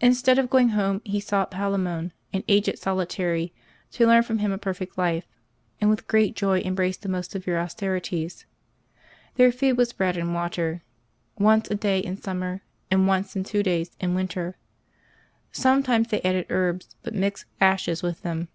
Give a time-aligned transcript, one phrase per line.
[0.00, 3.52] Instead of going home, he sought Palemon, an aged soli tary,
[3.90, 5.26] to learn from him a perfect life,
[5.80, 8.46] and with great joy embraced the most severe austerities.
[9.34, 10.82] Their food was bread and water,
[11.40, 14.56] once a day in summer, and once in two days in winter;
[15.50, 18.46] sometimes they added herbs, but mixed ashes with them.